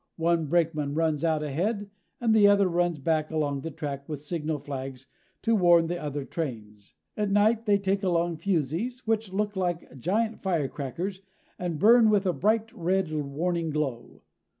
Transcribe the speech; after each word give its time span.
One 0.17 0.47
brakeman 0.47 0.95
runs 0.95 1.23
out 1.23 1.43
ahead 1.43 1.91
and 2.19 2.33
the 2.33 2.47
other 2.47 2.67
runs 2.67 2.97
back 2.97 3.29
along 3.29 3.61
the 3.61 3.69
track 3.69 4.09
with 4.09 4.23
signal 4.23 4.57
flags 4.57 5.05
to 5.43 5.53
warn 5.53 5.85
the 5.85 6.01
other 6.01 6.25
trains. 6.25 6.95
At 7.15 7.29
night 7.29 7.67
they 7.67 7.77
take 7.77 8.01
along 8.01 8.37
fusees, 8.37 9.05
which 9.05 9.31
look 9.31 9.55
like 9.55 9.99
giant 9.99 10.41
firecrackers 10.41 11.21
and 11.59 11.77
burn 11.77 12.09
with 12.09 12.25
a 12.25 12.33
bright 12.33 12.73
red 12.73 13.11
warning 13.11 13.69
glow. 13.69 14.23